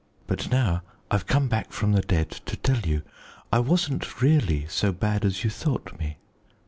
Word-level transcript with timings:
But 0.25 0.49
now 0.49 0.81
I've 1.11 1.27
come 1.27 1.47
back 1.47 1.71
from 1.71 1.91
the 1.91 2.01
dead 2.01 2.31
to 2.47 2.57
tell 2.57 2.79
you. 2.79 3.03
I 3.53 3.59
wasn't 3.59 4.19
really 4.19 4.65
so 4.67 4.91
bad 4.91 5.23
as 5.23 5.43
you 5.43 5.51
thought 5.51 5.99
me. 5.99 6.17